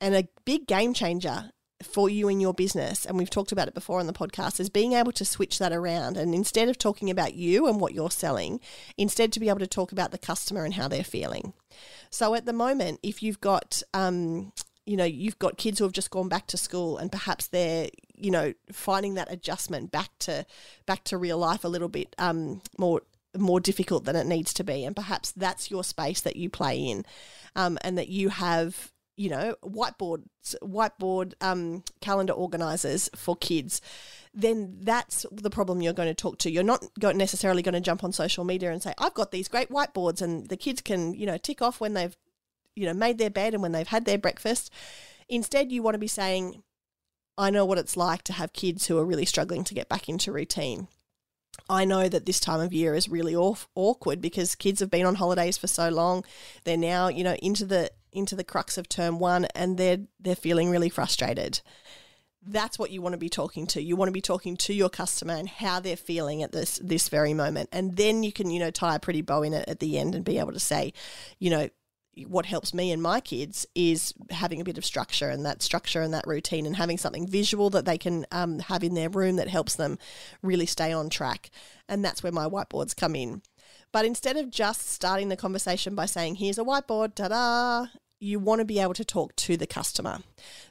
and 0.00 0.14
a 0.14 0.28
big 0.44 0.66
game 0.66 0.94
changer 0.94 1.50
for 1.82 2.10
you 2.10 2.28
in 2.28 2.40
your 2.40 2.54
business, 2.54 3.06
and 3.06 3.16
we've 3.16 3.30
talked 3.30 3.52
about 3.52 3.68
it 3.68 3.74
before 3.74 4.00
on 4.00 4.06
the 4.06 4.12
podcast, 4.12 4.58
is 4.58 4.68
being 4.68 4.94
able 4.94 5.12
to 5.12 5.24
switch 5.24 5.58
that 5.58 5.72
around. 5.72 6.16
And 6.16 6.34
instead 6.34 6.68
of 6.68 6.76
talking 6.76 7.08
about 7.08 7.34
you 7.34 7.68
and 7.68 7.80
what 7.80 7.94
you're 7.94 8.10
selling, 8.10 8.60
instead 8.96 9.32
to 9.32 9.40
be 9.40 9.48
able 9.48 9.60
to 9.60 9.66
talk 9.66 9.92
about 9.92 10.10
the 10.10 10.18
customer 10.18 10.64
and 10.64 10.74
how 10.74 10.88
they're 10.88 11.04
feeling. 11.04 11.52
So 12.10 12.34
at 12.34 12.46
the 12.46 12.52
moment, 12.52 12.98
if 13.02 13.22
you've 13.22 13.40
got, 13.40 13.82
um, 13.94 14.52
you 14.86 14.96
know, 14.96 15.04
you've 15.04 15.38
got 15.38 15.56
kids 15.56 15.78
who 15.78 15.84
have 15.84 15.92
just 15.92 16.10
gone 16.10 16.28
back 16.28 16.48
to 16.48 16.56
school 16.56 16.98
and 16.98 17.12
perhaps 17.12 17.46
they're, 17.46 17.88
you 18.16 18.32
know, 18.32 18.54
finding 18.72 19.14
that 19.14 19.30
adjustment 19.30 19.92
back 19.92 20.10
to 20.20 20.44
back 20.86 21.04
to 21.04 21.18
real 21.18 21.38
life 21.38 21.62
a 21.62 21.68
little 21.68 21.88
bit 21.88 22.14
um, 22.18 22.60
more 22.76 23.02
more 23.36 23.60
difficult 23.60 24.04
than 24.04 24.16
it 24.16 24.26
needs 24.26 24.52
to 24.54 24.64
be, 24.64 24.84
and 24.84 24.96
perhaps 24.96 25.30
that's 25.32 25.70
your 25.70 25.84
space 25.84 26.22
that 26.22 26.34
you 26.36 26.48
play 26.48 26.78
in, 26.78 27.04
um, 27.54 27.78
and 27.82 27.98
that 27.98 28.08
you 28.08 28.30
have 28.30 28.90
you 29.18 29.28
know, 29.28 29.56
whiteboard 29.64 30.22
whiteboard 30.62 31.34
um, 31.40 31.82
calendar 32.00 32.32
organizers 32.32 33.10
for 33.16 33.34
kids, 33.34 33.82
then 34.32 34.78
that's 34.80 35.26
the 35.32 35.50
problem 35.50 35.82
you're 35.82 35.92
going 35.92 36.08
to 36.08 36.14
talk 36.14 36.38
to. 36.38 36.50
You're 36.50 36.62
not 36.62 36.84
necessarily 37.02 37.60
going 37.60 37.74
to 37.74 37.80
jump 37.80 38.04
on 38.04 38.12
social 38.12 38.44
media 38.44 38.70
and 38.70 38.80
say, 38.80 38.94
"I've 38.96 39.14
got 39.14 39.32
these 39.32 39.48
great 39.48 39.70
whiteboards," 39.70 40.22
and 40.22 40.48
the 40.48 40.56
kids 40.56 40.80
can, 40.80 41.14
you 41.14 41.26
know, 41.26 41.36
tick 41.36 41.60
off 41.60 41.80
when 41.80 41.94
they've, 41.94 42.16
you 42.76 42.86
know, 42.86 42.94
made 42.94 43.18
their 43.18 43.28
bed 43.28 43.54
and 43.54 43.62
when 43.62 43.72
they've 43.72 43.88
had 43.88 44.04
their 44.04 44.18
breakfast. 44.18 44.70
Instead, 45.28 45.72
you 45.72 45.82
want 45.82 45.96
to 45.96 45.98
be 45.98 46.06
saying, 46.06 46.62
"I 47.36 47.50
know 47.50 47.64
what 47.64 47.78
it's 47.78 47.96
like 47.96 48.22
to 48.24 48.32
have 48.34 48.52
kids 48.52 48.86
who 48.86 48.98
are 48.98 49.04
really 49.04 49.26
struggling 49.26 49.64
to 49.64 49.74
get 49.74 49.88
back 49.88 50.08
into 50.08 50.30
routine." 50.30 50.86
I 51.68 51.84
know 51.84 52.08
that 52.08 52.24
this 52.24 52.38
time 52.38 52.60
of 52.60 52.72
year 52.72 52.94
is 52.94 53.08
really 53.08 53.34
off, 53.34 53.68
awkward 53.74 54.20
because 54.20 54.54
kids 54.54 54.78
have 54.80 54.90
been 54.90 55.04
on 55.04 55.16
holidays 55.16 55.58
for 55.58 55.66
so 55.66 55.88
long. 55.88 56.24
They're 56.62 56.76
now, 56.76 57.08
you 57.08 57.24
know, 57.24 57.34
into 57.42 57.66
the 57.66 57.90
into 58.18 58.36
the 58.36 58.44
crux 58.44 58.76
of 58.76 58.88
term 58.88 59.18
1 59.18 59.46
and 59.54 59.78
they're 59.78 60.00
they're 60.20 60.36
feeling 60.36 60.70
really 60.70 60.88
frustrated. 60.88 61.60
That's 62.46 62.78
what 62.78 62.90
you 62.90 63.02
want 63.02 63.14
to 63.14 63.18
be 63.18 63.28
talking 63.28 63.66
to. 63.68 63.82
You 63.82 63.96
want 63.96 64.08
to 64.08 64.12
be 64.12 64.20
talking 64.20 64.56
to 64.58 64.72
your 64.72 64.88
customer 64.88 65.34
and 65.34 65.48
how 65.48 65.80
they're 65.80 65.96
feeling 65.96 66.42
at 66.42 66.52
this 66.52 66.80
this 66.82 67.08
very 67.08 67.34
moment. 67.34 67.68
And 67.72 67.96
then 67.96 68.22
you 68.22 68.32
can, 68.32 68.50
you 68.50 68.60
know, 68.60 68.70
tie 68.70 68.96
a 68.96 69.00
pretty 69.00 69.22
bow 69.22 69.42
in 69.42 69.54
it 69.54 69.68
at 69.68 69.80
the 69.80 69.98
end 69.98 70.14
and 70.14 70.24
be 70.24 70.38
able 70.38 70.52
to 70.52 70.60
say, 70.60 70.92
you 71.38 71.50
know, 71.50 71.68
what 72.26 72.46
helps 72.46 72.74
me 72.74 72.90
and 72.90 73.02
my 73.02 73.20
kids 73.20 73.66
is 73.74 74.12
having 74.30 74.60
a 74.60 74.64
bit 74.64 74.78
of 74.78 74.84
structure 74.84 75.28
and 75.28 75.46
that 75.46 75.62
structure 75.62 76.00
and 76.00 76.12
that 76.14 76.26
routine 76.26 76.66
and 76.66 76.76
having 76.76 76.98
something 76.98 77.26
visual 77.26 77.70
that 77.70 77.84
they 77.84 77.98
can 77.98 78.26
um, 78.32 78.58
have 78.58 78.82
in 78.82 78.94
their 78.94 79.08
room 79.08 79.36
that 79.36 79.48
helps 79.48 79.76
them 79.76 79.98
really 80.42 80.66
stay 80.66 80.92
on 80.92 81.08
track. 81.08 81.50
And 81.88 82.04
that's 82.04 82.22
where 82.22 82.32
my 82.32 82.46
whiteboards 82.46 82.96
come 82.96 83.14
in. 83.14 83.42
But 83.92 84.04
instead 84.04 84.36
of 84.36 84.50
just 84.50 84.88
starting 84.88 85.28
the 85.28 85.36
conversation 85.36 85.94
by 85.94 86.06
saying, 86.06 86.36
here's 86.36 86.58
a 86.58 86.64
whiteboard, 86.64 87.14
ta 87.14 87.28
da, 87.28 87.86
you 88.20 88.38
want 88.38 88.58
to 88.60 88.64
be 88.64 88.80
able 88.80 88.94
to 88.94 89.04
talk 89.04 89.34
to 89.36 89.56
the 89.56 89.66
customer. 89.66 90.18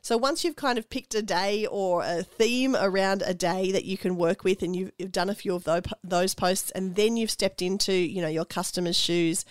So 0.02 0.18
once 0.18 0.44
you've 0.44 0.56
kind 0.56 0.78
of 0.78 0.90
picked 0.90 1.16
a 1.16 1.22
day 1.22 1.66
or 1.66 2.04
a 2.04 2.24
theme 2.24 2.76
around 2.76 3.24
a 3.26 3.34
day 3.34 3.72
that 3.72 3.86
you 3.86 3.98
can 3.98 4.18
work 4.18 4.44
with 4.44 4.62
and 4.62 4.76
you've, 4.76 4.92
done 5.12 5.30
a 5.30 5.36
few 5.36 5.56
of 5.56 5.68
those 6.04 6.36
posts 6.36 6.72
and 6.72 6.96
then 6.96 7.16
you've 7.16 7.32
stepped 7.32 7.62
into, 7.62 7.94
you 7.94 8.22
know, 8.22 8.28
your 8.28 8.46
customer's 8.46 8.98
shoes 8.98 9.46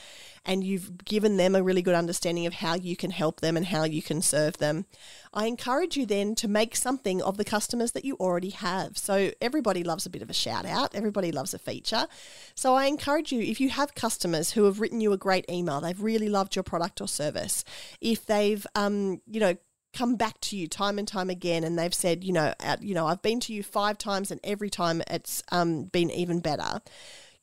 and 0.47 0.63
you've 0.63 1.05
given 1.05 1.37
them 1.37 1.55
a 1.55 1.63
really 1.63 1.83
good 1.83 1.95
understanding 1.95 2.47
of 2.47 2.55
how 2.55 2.75
you 2.75 2.97
can 2.97 3.11
help 3.11 3.41
them 3.41 3.57
and 3.57 3.67
how 3.67 3.85
you 3.85 4.01
can 4.01 4.23
serve 4.23 4.59
them. 4.59 4.87
I 5.35 5.47
encourage 5.47 5.97
you 5.97 6.07
then 6.07 6.35
to 6.37 6.49
make 6.49 6.77
something 6.77 7.21
of 7.21 7.37
the 7.37 7.45
customers 7.45 7.93
that 7.93 8.05
you 8.05 8.17
already 8.17 8.51
have. 8.51 8.97
So 8.97 9.33
everybody 9.43 9.83
loves 9.83 10.07
a 10.07 10.11
bit 10.11 10.23
of 10.23 10.31
a 10.31 10.35
shout 10.35 10.65
out, 10.65 10.95
everybody 10.95 11.33
loves 11.33 11.53
a 11.53 11.59
feature. 11.59 12.07
So 12.55 12.75
I 12.75 12.87
encourage 12.87 13.33
you 13.33 13.41
if 13.43 13.61
you 13.61 13.69
have 13.71 13.95
customers 13.95 14.53
who 14.53 14.65
have 14.65 14.81
written 14.81 15.01
you 15.01 15.13
a 15.13 15.19
great 15.19 15.45
email, 15.51 15.81
they've 15.81 16.01
really 16.01 16.29
loved 16.29 16.55
your 16.55 16.63
product 16.63 17.01
or 17.01 17.09
service, 17.09 17.65
if 18.01 18.25
they've 18.25 18.65
um, 18.75 19.21
you 19.27 19.41
know, 19.41 19.57
come 19.93 20.17
back 20.17 20.39
to 20.43 20.57
you 20.57 20.69
time 20.69 20.99
and 20.99 21.09
time 21.09 21.31
again 21.31 21.65
and 21.65 21.79
they've 21.79 21.95
said 21.95 22.23
you 22.23 22.33
know 22.33 22.53
at, 22.61 22.83
you 22.83 22.95
know 22.95 23.07
I've 23.07 23.23
been 23.23 23.41
to 23.41 23.55
you 23.55 23.63
5 23.63 23.97
times 23.97 24.31
and 24.31 24.39
every 24.45 24.69
time 24.69 25.01
it's 25.09 25.43
um, 25.51 25.85
been 25.85 26.11
even 26.11 26.41
better 26.41 26.83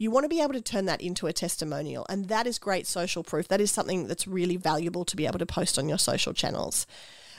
you 0.03 0.11
want 0.11 0.25
to 0.25 0.29
be 0.29 0.41
able 0.41 0.53
to 0.53 0.61
turn 0.61 0.85
that 0.85 1.01
into 1.01 1.27
a 1.27 1.33
testimonial. 1.33 2.05
And 2.09 2.27
that 2.27 2.45
is 2.45 2.59
great 2.59 2.85
social 2.85 3.23
proof. 3.23 3.47
That 3.47 3.61
is 3.61 3.71
something 3.71 4.07
that's 4.07 4.27
really 4.27 4.57
valuable 4.57 5.05
to 5.05 5.15
be 5.15 5.25
able 5.25 5.39
to 5.39 5.45
post 5.45 5.79
on 5.79 5.87
your 5.87 5.97
social 5.97 6.33
channels. 6.33 6.85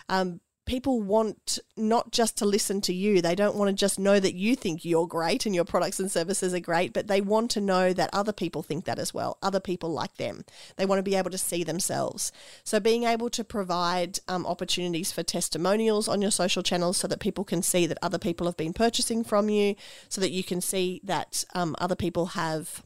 Um, 0.09 0.41
people 0.67 1.03
want 1.03 1.59
not 1.77 2.11
just 2.11 2.39
to 2.39 2.47
listen 2.47 2.81
to 2.83 2.95
you. 2.95 3.21
They 3.21 3.35
don't 3.35 3.57
want 3.57 3.69
to 3.69 3.75
just 3.75 3.99
know 3.99 4.19
that 4.19 4.35
you 4.35 4.57
think 4.57 4.85
you're 4.85 5.07
great 5.07 5.45
and 5.45 5.55
your 5.55 5.65
products 5.65 6.01
and 6.01 6.11
services 6.11 6.55
are 6.55 6.61
great, 6.61 6.93
but 6.93 7.07
they 7.07 7.21
want 7.21 7.51
to 7.53 7.61
know 7.61 7.93
that 7.93 8.11
other 8.13 8.33
people 8.33 8.63
think 8.63 8.85
that 8.85 8.99
as 8.99 9.13
well. 9.13 9.39
Other 9.43 9.61
people 9.61 9.91
like 9.91 10.17
them. 10.17 10.45
They 10.77 10.87
want 10.87 10.99
to 10.99 11.03
be 11.03 11.17
able 11.17 11.31
to 11.31 11.39
see 11.39 11.65
themselves. 11.65 12.33
So, 12.63 12.81
being 12.81 13.05
able 13.05 13.29
to 13.31 13.45
provide 13.45 14.19
um, 14.29 14.47
opportunities 14.47 15.13
for 15.13 15.23
testimonials 15.23 16.09
on 16.09 16.23
your 16.23 16.31
social 16.31 16.63
channels 16.63 16.97
so 16.97 17.09
that 17.09 17.21
people 17.21 17.45
can 17.45 17.63
see 17.63 17.87
that 17.87 17.99
other 18.03 18.19
people 18.19 18.47
have 18.47 18.57
been 18.57 18.73
purchasing 18.73 19.23
from 19.25 19.49
you, 19.49 19.75
so 20.09 20.21
that 20.21 20.31
you 20.31 20.43
can 20.45 20.61
see 20.61 21.01
that 21.05 21.45
um, 21.55 21.77
other 21.79 21.97
people 21.97 22.27
have 22.27 22.83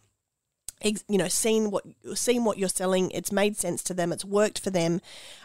you 0.83 1.19
know 1.19 1.27
seen 1.27 1.73
what 1.73 1.85
seen 2.15 2.45
what 2.45 2.57
you're 2.57 2.69
selling 2.69 3.11
it's 3.11 3.33
made 3.33 3.57
sense 3.57 3.83
to 3.83 3.93
them 3.93 4.13
it's 4.13 4.25
worked 4.25 4.61
for 4.61 4.71
them 4.71 5.01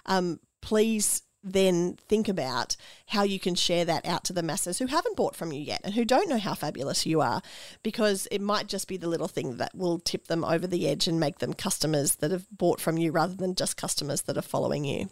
um, 0.05 0.39
please 0.61 1.23
then 1.43 1.97
think 2.07 2.29
about 2.29 2.75
how 3.07 3.23
you 3.23 3.39
can 3.39 3.55
share 3.55 3.83
that 3.85 4.05
out 4.05 4.23
to 4.23 4.33
the 4.33 4.43
masses 4.43 4.79
who 4.79 4.88
haven't 4.88 5.17
bought 5.17 5.35
from 5.35 5.51
you 5.51 5.59
yet 5.59 5.81
and 5.83 5.93
who 5.93 6.05
don't 6.05 6.29
know 6.29 6.38
how 6.38 6.53
fabulous 6.53 7.05
you 7.05 7.21
are 7.21 7.41
because 7.83 8.27
it 8.31 8.41
might 8.41 8.67
just 8.67 8.88
be 8.88 8.97
the 8.97 9.09
little 9.09 9.27
thing 9.27 9.57
that 9.57 9.75
will 9.75 10.00
tip 10.00 10.27
them 10.27 10.43
over 10.43 10.65
the 10.65 10.88
edge 10.88 11.07
and 11.07 11.19
make 11.19 11.39
them 11.39 11.53
customers 11.53 12.15
that 12.15 12.31
have 12.31 12.45
bought 12.50 12.79
from 12.79 12.97
you 12.97 13.12
rather 13.12 13.35
than 13.35 13.55
just 13.55 13.77
customers 13.77 14.21
that 14.23 14.38
are 14.38 14.41
following 14.41 14.85
you. 14.85 15.09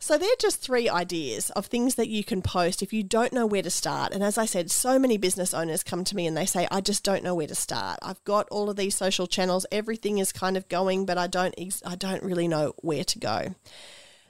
So, 0.00 0.18
they're 0.18 0.28
just 0.38 0.60
three 0.60 0.86
ideas 0.86 1.48
of 1.50 1.64
things 1.64 1.94
that 1.94 2.08
you 2.08 2.24
can 2.24 2.42
post 2.42 2.82
if 2.82 2.92
you 2.92 3.02
don't 3.02 3.32
know 3.32 3.46
where 3.46 3.62
to 3.62 3.70
start. 3.70 4.12
And 4.12 4.22
as 4.22 4.36
I 4.36 4.44
said, 4.44 4.70
so 4.70 4.98
many 4.98 5.16
business 5.16 5.54
owners 5.54 5.82
come 5.82 6.04
to 6.04 6.14
me 6.14 6.26
and 6.26 6.36
they 6.36 6.44
say, 6.44 6.68
I 6.70 6.82
just 6.82 7.04
don't 7.04 7.24
know 7.24 7.34
where 7.34 7.46
to 7.46 7.54
start. 7.54 8.00
I've 8.02 8.22
got 8.24 8.46
all 8.50 8.68
of 8.68 8.76
these 8.76 8.94
social 8.94 9.26
channels, 9.26 9.64
everything 9.72 10.18
is 10.18 10.30
kind 10.30 10.58
of 10.58 10.68
going, 10.68 11.06
but 11.06 11.16
I 11.16 11.26
don't, 11.26 11.54
I 11.86 11.94
don't 11.94 12.22
really 12.22 12.48
know 12.48 12.74
where 12.82 13.04
to 13.04 13.18
go 13.18 13.54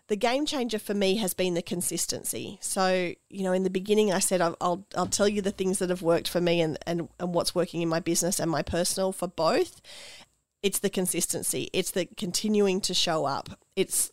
the 0.09 0.17
game 0.17 0.45
changer 0.45 0.79
for 0.79 0.95
me 0.95 1.17
has 1.17 1.33
been 1.33 1.55
the 1.55 1.63
consistency. 1.63 2.59
So, 2.61 3.15
you 3.31 3.43
know, 3.43 3.53
in 3.53 3.63
the 3.63 3.71
beginning, 3.71 4.13
I 4.13 4.19
said 4.19 4.41
I'll, 4.41 4.57
I'll, 4.61 4.87
I'll, 4.97 5.07
tell 5.07 5.29
you 5.29 5.41
the 5.41 5.51
things 5.51 5.79
that 5.79 5.89
have 5.89 6.03
worked 6.03 6.29
for 6.29 6.41
me 6.41 6.61
and, 6.61 6.79
and, 6.87 7.09
and 7.19 7.33
what's 7.33 7.55
working 7.55 7.81
in 7.81 7.89
my 7.89 8.01
business 8.01 8.39
and 8.39 8.51
my 8.51 8.63
personal 8.63 9.13
for 9.13 9.29
both. 9.29 9.81
It's 10.63 10.79
the 10.79 10.91
consistency, 10.91 11.71
it's 11.73 11.91
the 11.91 12.07
continuing 12.17 12.81
to 12.83 12.95
show 12.95 13.25
up. 13.25 13.51
It's, 13.77 14.11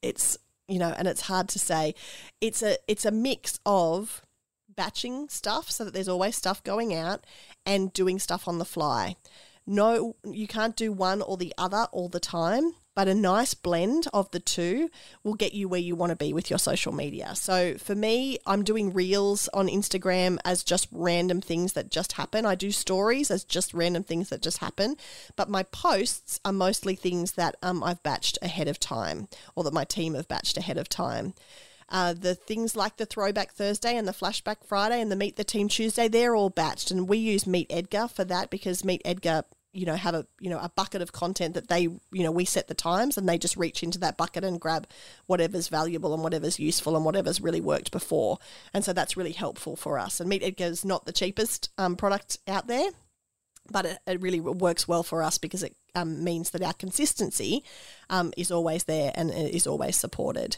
it's, 0.00 0.38
you 0.68 0.78
know, 0.78 0.94
and 0.96 1.06
it's 1.06 1.22
hard 1.22 1.48
to 1.50 1.58
say. 1.58 1.94
It's 2.40 2.62
a 2.62 2.78
it's 2.88 3.04
a 3.04 3.10
mix 3.10 3.58
of 3.66 4.22
batching 4.74 5.28
stuff 5.28 5.70
so 5.70 5.84
that 5.84 5.92
there's 5.92 6.08
always 6.08 6.36
stuff 6.36 6.62
going 6.64 6.94
out 6.94 7.26
and 7.66 7.92
doing 7.92 8.18
stuff 8.18 8.48
on 8.48 8.58
the 8.58 8.64
fly. 8.64 9.16
No, 9.66 10.16
you 10.24 10.48
can't 10.48 10.76
do 10.76 10.92
one 10.92 11.22
or 11.22 11.36
the 11.36 11.54
other 11.56 11.86
all 11.92 12.08
the 12.08 12.18
time, 12.18 12.74
but 12.94 13.08
a 13.08 13.14
nice 13.14 13.54
blend 13.54 14.08
of 14.12 14.30
the 14.32 14.40
two 14.40 14.90
will 15.22 15.34
get 15.34 15.54
you 15.54 15.68
where 15.68 15.80
you 15.80 15.94
want 15.94 16.10
to 16.10 16.16
be 16.16 16.32
with 16.32 16.50
your 16.50 16.58
social 16.58 16.92
media. 16.92 17.34
So 17.36 17.76
for 17.78 17.94
me, 17.94 18.38
I'm 18.44 18.64
doing 18.64 18.92
reels 18.92 19.48
on 19.54 19.68
Instagram 19.68 20.38
as 20.44 20.64
just 20.64 20.88
random 20.90 21.40
things 21.40 21.74
that 21.74 21.90
just 21.90 22.12
happen. 22.12 22.44
I 22.44 22.54
do 22.54 22.72
stories 22.72 23.30
as 23.30 23.44
just 23.44 23.72
random 23.72 24.02
things 24.02 24.30
that 24.30 24.42
just 24.42 24.58
happen, 24.58 24.96
but 25.36 25.48
my 25.48 25.62
posts 25.62 26.40
are 26.44 26.52
mostly 26.52 26.96
things 26.96 27.32
that 27.32 27.56
um, 27.62 27.82
I've 27.82 28.02
batched 28.02 28.38
ahead 28.42 28.68
of 28.68 28.80
time 28.80 29.28
or 29.54 29.64
that 29.64 29.72
my 29.72 29.84
team 29.84 30.14
have 30.14 30.28
batched 30.28 30.56
ahead 30.56 30.76
of 30.76 30.88
time. 30.88 31.34
Uh, 31.92 32.14
the 32.14 32.34
things 32.34 32.74
like 32.74 32.96
the 32.96 33.06
Throwback 33.06 33.52
Thursday 33.52 33.96
and 33.96 34.08
the 34.08 34.12
Flashback 34.12 34.64
Friday 34.66 35.00
and 35.00 35.12
the 35.12 35.16
Meet 35.16 35.36
the 35.36 35.44
Team 35.44 35.68
Tuesday, 35.68 36.08
they're 36.08 36.34
all 36.34 36.50
batched. 36.50 36.90
And 36.90 37.06
we 37.06 37.18
use 37.18 37.46
Meet 37.46 37.66
Edgar 37.70 38.08
for 38.08 38.24
that 38.24 38.48
because 38.48 38.84
Meet 38.84 39.02
Edgar 39.04 39.44
you 39.74 39.86
know 39.86 39.94
have 39.94 40.14
a 40.14 40.26
you 40.38 40.50
know 40.50 40.58
a 40.58 40.68
bucket 40.68 41.00
of 41.00 41.12
content 41.12 41.54
that 41.54 41.68
they 41.68 41.82
you 41.82 42.00
know 42.12 42.30
we 42.30 42.44
set 42.44 42.68
the 42.68 42.74
times 42.74 43.16
and 43.16 43.26
they 43.26 43.38
just 43.38 43.56
reach 43.56 43.82
into 43.82 43.98
that 43.98 44.18
bucket 44.18 44.44
and 44.44 44.60
grab 44.60 44.86
whatever's 45.26 45.68
valuable 45.68 46.12
and 46.12 46.22
whatever's 46.22 46.58
useful 46.58 46.94
and 46.94 47.06
whatever's 47.06 47.40
really 47.40 47.60
worked 47.60 47.90
before. 47.90 48.38
And 48.74 48.84
so 48.84 48.92
that's 48.92 49.16
really 49.16 49.32
helpful 49.32 49.76
for 49.76 49.98
us. 49.98 50.20
And 50.20 50.28
meet 50.28 50.42
edgar 50.42 50.64
is 50.64 50.84
not 50.84 51.06
the 51.06 51.12
cheapest 51.12 51.70
um, 51.78 51.96
product 51.96 52.38
out 52.46 52.66
there 52.66 52.90
but 53.70 53.86
it, 53.86 53.98
it, 54.06 54.20
really 54.20 54.40
works 54.40 54.88
well 54.88 55.04
for 55.04 55.22
us 55.22 55.38
because 55.38 55.62
it 55.62 55.76
um, 55.94 56.24
means 56.24 56.50
that 56.50 56.62
our 56.62 56.72
consistency 56.72 57.62
um, 58.10 58.32
is 58.36 58.50
always 58.50 58.84
there 58.84 59.12
and 59.14 59.30
is 59.30 59.68
always 59.68 59.96
supported. 59.96 60.56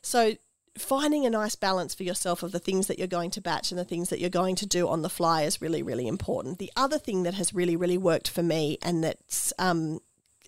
So 0.00 0.34
finding 0.76 1.26
a 1.26 1.30
nice 1.30 1.54
balance 1.54 1.94
for 1.94 2.02
yourself 2.02 2.42
of 2.42 2.52
the 2.52 2.58
things 2.58 2.86
that 2.86 2.98
you're 2.98 3.06
going 3.06 3.30
to 3.30 3.40
batch 3.40 3.70
and 3.70 3.78
the 3.78 3.84
things 3.84 4.08
that 4.08 4.20
you're 4.20 4.30
going 4.30 4.56
to 4.56 4.66
do 4.66 4.88
on 4.88 5.02
the 5.02 5.10
fly 5.10 5.42
is 5.42 5.60
really, 5.60 5.82
really 5.82 6.06
important. 6.06 6.58
The 6.58 6.72
other 6.76 6.98
thing 6.98 7.24
that 7.24 7.34
has 7.34 7.52
really, 7.52 7.76
really 7.76 7.98
worked 7.98 8.28
for 8.28 8.42
me 8.42 8.78
and 8.82 9.04
that's 9.04 9.52
um, 9.58 10.00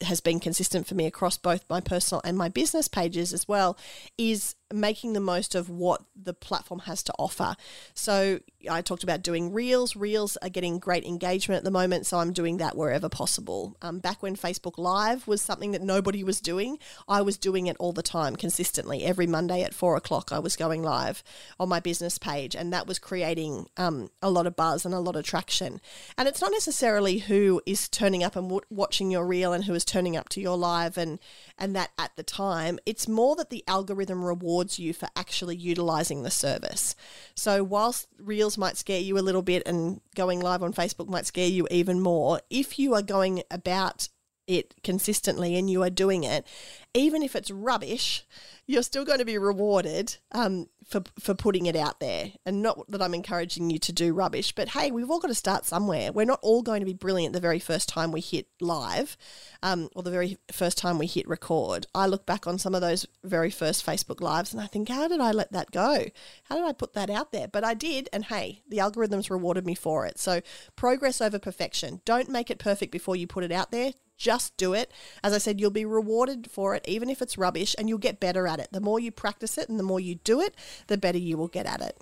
has 0.02 0.20
been 0.20 0.40
consistent 0.40 0.86
for 0.86 0.94
me 0.94 1.06
across 1.06 1.36
both 1.36 1.64
my 1.68 1.80
personal 1.80 2.20
and 2.24 2.36
my 2.36 2.48
business 2.48 2.88
pages 2.88 3.32
as 3.32 3.46
well 3.46 3.76
is 4.18 4.54
making 4.74 5.12
the 5.12 5.20
most 5.20 5.54
of 5.54 5.70
what 5.70 6.02
the 6.14 6.34
platform 6.34 6.80
has 6.80 7.02
to 7.04 7.12
offer. 7.18 7.56
So 7.94 8.40
I 8.68 8.82
talked 8.82 9.02
about 9.02 9.22
doing 9.22 9.52
reels. 9.52 9.96
Reels 9.96 10.36
are 10.38 10.48
getting 10.48 10.78
great 10.78 11.04
engagement 11.04 11.58
at 11.58 11.64
the 11.64 11.70
moment, 11.70 12.06
so 12.06 12.18
I'm 12.18 12.32
doing 12.32 12.58
that 12.58 12.76
wherever 12.76 13.08
possible. 13.08 13.76
Um, 13.82 14.00
back 14.00 14.22
when 14.22 14.36
Facebook 14.36 14.78
Live 14.78 15.26
was 15.26 15.40
something 15.40 15.72
that 15.72 15.82
nobody 15.82 16.24
was 16.24 16.40
doing, 16.40 16.78
I 17.08 17.22
was 17.22 17.38
doing 17.38 17.66
it 17.66 17.76
all 17.78 17.92
the 17.92 18.02
time, 18.02 18.36
consistently. 18.36 19.04
Every 19.04 19.26
Monday 19.26 19.62
at 19.62 19.74
four 19.74 19.96
o'clock, 19.96 20.30
I 20.32 20.38
was 20.38 20.56
going 20.56 20.82
live 20.82 21.22
on 21.58 21.68
my 21.68 21.80
business 21.80 22.18
page, 22.18 22.56
and 22.56 22.72
that 22.72 22.86
was 22.86 22.98
creating 22.98 23.68
um, 23.76 24.10
a 24.22 24.30
lot 24.30 24.46
of 24.46 24.56
buzz 24.56 24.84
and 24.84 24.94
a 24.94 25.00
lot 25.00 25.16
of 25.16 25.24
traction. 25.24 25.80
And 26.18 26.28
it's 26.28 26.40
not 26.40 26.52
necessarily 26.52 27.18
who 27.18 27.62
is 27.66 27.88
turning 27.88 28.24
up 28.24 28.36
and 28.36 28.46
w- 28.46 28.60
watching 28.70 29.10
your 29.10 29.26
reel 29.26 29.52
and 29.52 29.64
who 29.64 29.74
is 29.74 29.84
turning 29.84 30.16
up 30.16 30.28
to 30.30 30.40
your 30.40 30.56
live 30.56 30.98
and 30.98 31.18
and 31.58 31.74
that 31.76 31.90
at 31.98 32.16
the 32.16 32.22
time. 32.22 32.78
It's 32.86 33.08
more 33.08 33.36
that 33.36 33.50
the 33.50 33.64
algorithm 33.66 34.24
rewards 34.24 34.78
you 34.78 34.92
for 34.92 35.08
actually 35.16 35.56
utilizing 35.56 36.22
the 36.22 36.30
service. 36.30 36.94
So 37.34 37.62
whilst 37.62 38.08
reels 38.18 38.58
might 38.58 38.76
scare 38.76 39.00
you 39.00 39.18
a 39.18 39.20
little 39.20 39.42
bit 39.42 39.62
and 39.66 40.00
going 40.14 40.40
live 40.40 40.62
on 40.62 40.72
Facebook 40.72 41.08
might 41.08 41.26
scare 41.26 41.48
you 41.48 41.66
even 41.70 42.00
more, 42.00 42.40
if 42.50 42.78
you 42.78 42.94
are 42.94 43.02
going 43.02 43.42
about 43.50 44.08
it 44.46 44.74
consistently 44.82 45.56
and 45.56 45.70
you 45.70 45.82
are 45.82 45.90
doing 45.90 46.24
it, 46.24 46.46
even 46.94 47.22
if 47.22 47.34
it's 47.34 47.50
rubbish, 47.50 48.24
you're 48.66 48.82
still 48.82 49.04
going 49.04 49.18
to 49.18 49.24
be 49.24 49.36
rewarded 49.36 50.16
um, 50.32 50.68
for 50.86 51.02
for 51.18 51.34
putting 51.34 51.66
it 51.66 51.76
out 51.76 52.00
there. 52.00 52.32
And 52.46 52.62
not 52.62 52.90
that 52.90 53.02
I'm 53.02 53.14
encouraging 53.14 53.70
you 53.70 53.78
to 53.80 53.92
do 53.92 54.14
rubbish, 54.14 54.52
but 54.52 54.70
hey, 54.70 54.90
we've 54.90 55.10
all 55.10 55.20
got 55.20 55.28
to 55.28 55.34
start 55.34 55.66
somewhere. 55.66 56.12
We're 56.12 56.24
not 56.24 56.38
all 56.42 56.62
going 56.62 56.80
to 56.80 56.86
be 56.86 56.94
brilliant 56.94 57.34
the 57.34 57.40
very 57.40 57.58
first 57.58 57.88
time 57.88 58.12
we 58.12 58.20
hit 58.20 58.46
live, 58.60 59.16
um, 59.62 59.88
or 59.94 60.02
the 60.02 60.10
very 60.10 60.38
first 60.52 60.78
time 60.78 60.98
we 60.98 61.06
hit 61.06 61.28
record. 61.28 61.86
I 61.94 62.06
look 62.06 62.26
back 62.26 62.46
on 62.46 62.58
some 62.58 62.74
of 62.74 62.80
those 62.80 63.06
very 63.22 63.50
first 63.50 63.84
Facebook 63.84 64.20
lives 64.20 64.52
and 64.52 64.62
I 64.62 64.66
think, 64.66 64.88
how 64.88 65.08
did 65.08 65.20
I 65.20 65.32
let 65.32 65.52
that 65.52 65.70
go? 65.70 66.06
How 66.44 66.56
did 66.56 66.64
I 66.64 66.72
put 66.72 66.94
that 66.94 67.10
out 67.10 67.32
there? 67.32 67.48
But 67.48 67.64
I 67.64 67.74
did, 67.74 68.08
and 68.12 68.24
hey, 68.24 68.62
the 68.68 68.78
algorithms 68.78 69.30
rewarded 69.30 69.66
me 69.66 69.74
for 69.74 70.06
it. 70.06 70.18
So 70.18 70.40
progress 70.76 71.20
over 71.20 71.38
perfection. 71.38 72.00
Don't 72.04 72.28
make 72.28 72.50
it 72.50 72.58
perfect 72.58 72.92
before 72.92 73.16
you 73.16 73.26
put 73.26 73.44
it 73.44 73.52
out 73.52 73.70
there. 73.70 73.92
Just 74.16 74.56
do 74.56 74.72
it. 74.72 74.92
As 75.22 75.32
I 75.32 75.38
said, 75.38 75.60
you'll 75.60 75.70
be 75.70 75.84
rewarded 75.84 76.50
for 76.50 76.74
it, 76.74 76.84
even 76.86 77.10
if 77.10 77.20
it's 77.20 77.36
rubbish, 77.36 77.74
and 77.78 77.88
you'll 77.88 77.98
get 77.98 78.20
better 78.20 78.46
at 78.46 78.60
it. 78.60 78.68
The 78.72 78.80
more 78.80 79.00
you 79.00 79.10
practice 79.10 79.58
it 79.58 79.68
and 79.68 79.78
the 79.78 79.84
more 79.84 80.00
you 80.00 80.16
do 80.16 80.40
it, 80.40 80.54
the 80.86 80.98
better 80.98 81.18
you 81.18 81.36
will 81.36 81.48
get 81.48 81.66
at 81.66 81.80
it. 81.82 82.00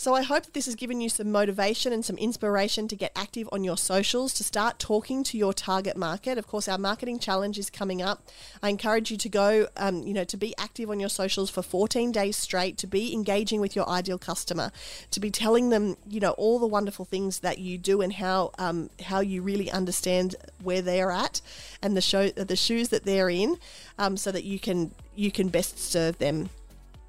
So 0.00 0.14
I 0.14 0.22
hope 0.22 0.44
that 0.44 0.54
this 0.54 0.66
has 0.66 0.76
given 0.76 1.00
you 1.00 1.08
some 1.08 1.32
motivation 1.32 1.92
and 1.92 2.04
some 2.04 2.16
inspiration 2.18 2.86
to 2.86 2.94
get 2.94 3.10
active 3.16 3.48
on 3.50 3.64
your 3.64 3.76
socials, 3.76 4.32
to 4.34 4.44
start 4.44 4.78
talking 4.78 5.24
to 5.24 5.36
your 5.36 5.52
target 5.52 5.96
market. 5.96 6.38
Of 6.38 6.46
course, 6.46 6.68
our 6.68 6.78
marketing 6.78 7.18
challenge 7.18 7.58
is 7.58 7.68
coming 7.68 8.00
up. 8.00 8.22
I 8.62 8.68
encourage 8.68 9.10
you 9.10 9.16
to 9.16 9.28
go, 9.28 9.66
um, 9.76 10.04
you 10.04 10.14
know, 10.14 10.22
to 10.22 10.36
be 10.36 10.54
active 10.56 10.88
on 10.88 11.00
your 11.00 11.08
socials 11.08 11.50
for 11.50 11.62
14 11.62 12.12
days 12.12 12.36
straight, 12.36 12.78
to 12.78 12.86
be 12.86 13.12
engaging 13.12 13.60
with 13.60 13.74
your 13.74 13.88
ideal 13.88 14.18
customer, 14.18 14.70
to 15.10 15.18
be 15.18 15.32
telling 15.32 15.70
them, 15.70 15.96
you 16.08 16.20
know, 16.20 16.30
all 16.32 16.60
the 16.60 16.66
wonderful 16.68 17.04
things 17.04 17.40
that 17.40 17.58
you 17.58 17.76
do 17.76 18.00
and 18.00 18.12
how 18.12 18.52
um, 18.56 18.90
how 19.02 19.18
you 19.18 19.42
really 19.42 19.68
understand 19.68 20.36
where 20.62 20.80
they're 20.80 21.10
at 21.10 21.40
and 21.82 21.96
the 21.96 22.00
show 22.00 22.28
the 22.28 22.54
shoes 22.54 22.90
that 22.90 23.04
they're 23.04 23.30
in, 23.30 23.58
um, 23.98 24.16
so 24.16 24.30
that 24.30 24.44
you 24.44 24.60
can 24.60 24.92
you 25.16 25.32
can 25.32 25.48
best 25.48 25.76
serve 25.80 26.18
them 26.18 26.50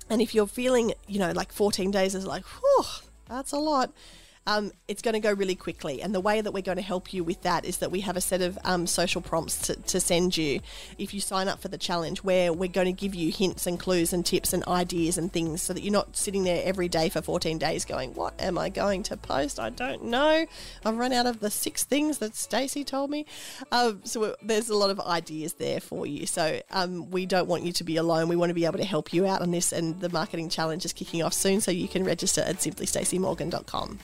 and 0.10 0.22
if 0.22 0.34
you're 0.34 0.48
feeling, 0.48 0.94
you 1.08 1.20
know, 1.20 1.32
like 1.32 1.52
14 1.52 1.92
days 1.92 2.16
is 2.16 2.26
like, 2.26 2.44
whew, 2.46 2.86
that's 3.28 3.52
a 3.52 3.58
lot 3.58 3.92
um, 4.50 4.72
it's 4.88 5.04
going 5.04 5.14
to 5.14 5.20
go 5.20 5.32
really 5.32 5.54
quickly. 5.54 6.02
And 6.02 6.14
the 6.14 6.20
way 6.20 6.42
that 6.42 6.52
we're 6.52 6.64
going 6.64 6.78
to 6.78 6.84
help 6.84 7.14
you 7.14 7.24
with 7.24 7.44
that 7.44 7.66
is 7.66 7.78
that 7.78 7.92
we 7.92 8.00
have 8.02 8.18
a 8.18 8.22
set 8.22 8.42
of 8.42 8.58
um, 8.64 8.88
social 8.88 9.22
prompts 9.22 9.68
to, 9.68 9.76
to 9.76 10.00
send 10.00 10.36
you 10.36 10.60
if 10.98 11.14
you 11.14 11.22
sign 11.22 11.48
up 11.48 11.62
for 11.62 11.68
the 11.68 11.78
challenge, 11.78 12.24
where 12.24 12.52
we're 12.52 12.68
going 12.68 12.88
to 12.88 12.92
give 12.92 13.14
you 13.14 13.32
hints 13.32 13.68
and 13.68 13.80
clues 13.80 14.12
and 14.12 14.26
tips 14.26 14.52
and 14.52 14.68
ideas 14.68 15.20
and 15.20 15.32
things 15.32 15.62
so 15.62 15.72
that 15.72 15.82
you're 15.82 15.94
not 15.94 16.18
sitting 16.18 16.46
there 16.46 16.64
every 16.66 16.88
day 16.88 17.10
for 17.10 17.22
14 17.22 17.60
days 17.60 17.86
going, 17.86 18.16
What 18.16 18.34
am 18.42 18.58
I 18.58 18.70
going 18.70 19.04
to 19.04 19.18
post? 19.18 19.60
I 19.60 19.70
don't 19.70 20.06
know. 20.06 20.48
I've 20.84 20.98
run 20.98 21.14
out 21.14 21.28
of 21.28 21.42
the 21.42 21.52
six 21.52 21.84
things 21.84 22.18
that 22.18 22.36
Stacey 22.36 22.84
told 22.84 23.12
me. 23.12 23.28
Um, 23.72 24.02
so 24.04 24.36
there's 24.42 24.70
a 24.70 24.76
lot 24.76 24.90
of 24.90 25.00
ideas 25.00 25.54
there 25.54 25.80
for 25.80 26.08
you. 26.08 26.26
So 26.26 26.60
um, 26.72 27.12
we 27.12 27.28
don't 27.28 27.48
want 27.48 27.66
you 27.66 27.74
to 27.74 27.84
be 27.84 27.98
alone. 27.98 28.28
We 28.28 28.36
want 28.36 28.50
to 28.50 28.56
be 28.56 28.66
able 28.66 28.80
to 28.80 28.84
help 28.84 29.14
you 29.14 29.28
out 29.28 29.44
on 29.44 29.52
this. 29.52 29.72
And 29.72 30.00
the 30.00 30.10
marketing 30.10 30.50
challenge 30.50 30.86
is 30.86 30.94
kicking 30.94 31.22
off 31.22 31.34
soon, 31.34 31.62
so 31.62 31.70
you 31.70 31.88
can 31.88 32.04
register 32.04 32.42
at 32.42 32.56
simplystacymorgan.com. 32.56 34.00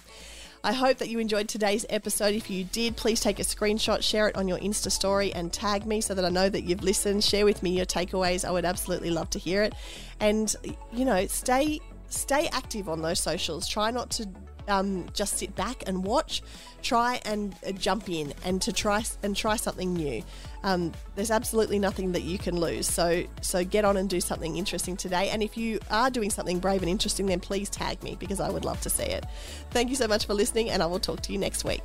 I 0.65 0.73
hope 0.73 0.97
that 0.97 1.09
you 1.09 1.19
enjoyed 1.19 1.47
today's 1.47 1.85
episode. 1.91 2.33
If 2.33 2.49
you 2.49 2.63
did, 2.63 2.97
please 2.97 3.21
take 3.21 3.39
a 3.39 3.43
screenshot, 3.43 4.01
share 4.01 4.27
it 4.27 4.35
on 4.35 4.47
your 4.47 4.57
Insta 4.57 4.91
story, 4.91 5.31
and 5.31 5.53
tag 5.53 5.85
me 5.85 6.01
so 6.01 6.15
that 6.15 6.25
I 6.25 6.29
know 6.29 6.49
that 6.49 6.63
you've 6.63 6.81
listened. 6.81 7.23
Share 7.23 7.45
with 7.45 7.61
me 7.61 7.77
your 7.77 7.85
takeaways. 7.85 8.43
I 8.43 8.49
would 8.49 8.65
absolutely 8.65 9.11
love 9.11 9.29
to 9.29 9.39
hear 9.39 9.61
it. 9.61 9.75
And, 10.19 10.55
you 10.91 11.05
know, 11.05 11.27
stay 11.27 11.81
stay 12.09 12.47
active 12.47 12.89
on 12.89 13.03
those 13.03 13.19
socials. 13.19 13.67
Try 13.67 13.91
not 13.91 14.09
to 14.11 14.27
um, 14.67 15.07
just 15.13 15.37
sit 15.37 15.55
back 15.55 15.83
and 15.87 16.03
watch. 16.03 16.41
Try 16.81 17.19
and 17.25 17.55
uh, 17.65 17.71
jump 17.71 18.09
in 18.09 18.33
and 18.43 18.61
to 18.61 18.71
try 18.71 19.03
and 19.23 19.35
try 19.35 19.55
something 19.55 19.93
new. 19.93 20.23
Um, 20.63 20.91
there's 21.15 21.31
absolutely 21.31 21.79
nothing 21.79 22.11
that 22.11 22.21
you 22.21 22.37
can 22.37 22.59
lose. 22.59 22.87
So 22.87 23.23
so 23.41 23.63
get 23.63 23.85
on 23.85 23.97
and 23.97 24.09
do 24.09 24.21
something 24.21 24.57
interesting 24.57 24.95
today. 24.95 25.29
And 25.29 25.41
if 25.41 25.57
you 25.57 25.79
are 25.89 26.11
doing 26.11 26.29
something 26.29 26.59
brave 26.59 26.81
and 26.81 26.89
interesting, 26.89 27.25
then 27.25 27.39
please 27.39 27.69
tag 27.69 28.03
me 28.03 28.15
because 28.19 28.39
I 28.39 28.49
would 28.49 28.65
love 28.65 28.81
to 28.81 28.89
see 28.89 29.03
it. 29.03 29.25
Thank 29.71 29.89
you 29.89 29.95
so 29.95 30.07
much 30.07 30.25
for 30.25 30.33
listening, 30.33 30.69
and 30.69 30.83
I 30.83 30.85
will 30.85 30.99
talk 30.99 31.21
to 31.21 31.33
you 31.33 31.39
next 31.39 31.63
week. 31.63 31.83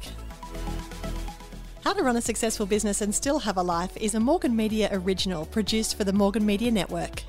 How 1.82 1.94
to 1.94 2.02
Run 2.02 2.16
a 2.16 2.20
Successful 2.20 2.66
Business 2.66 3.00
and 3.00 3.14
Still 3.14 3.38
Have 3.38 3.56
a 3.56 3.62
Life 3.62 3.96
is 3.96 4.14
a 4.14 4.20
Morgan 4.20 4.54
Media 4.54 4.90
original 4.92 5.46
produced 5.46 5.96
for 5.96 6.04
the 6.04 6.12
Morgan 6.12 6.44
Media 6.44 6.70
Network. 6.70 7.22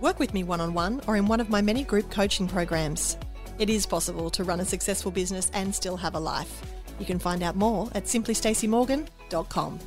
Work 0.00 0.20
with 0.20 0.32
me 0.32 0.44
one 0.44 0.60
on 0.60 0.72
one 0.72 1.00
or 1.08 1.16
in 1.16 1.26
one 1.26 1.40
of 1.40 1.50
my 1.50 1.60
many 1.60 1.82
group 1.82 2.08
coaching 2.08 2.46
programs. 2.46 3.18
It 3.58 3.68
is 3.68 3.86
possible 3.86 4.30
to 4.30 4.44
run 4.44 4.60
a 4.60 4.64
successful 4.64 5.10
business 5.10 5.50
and 5.52 5.74
still 5.74 5.96
have 5.96 6.14
a 6.14 6.20
life. 6.20 6.62
You 7.00 7.06
can 7.06 7.18
find 7.18 7.42
out 7.42 7.56
more 7.56 7.88
at 7.94 8.04
simplystacymorgan.com. 8.04 9.78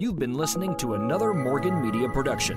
You've 0.00 0.18
been 0.18 0.34
listening 0.34 0.76
to 0.76 0.94
another 0.94 1.34
Morgan 1.34 1.82
Media 1.82 2.08
production. 2.08 2.56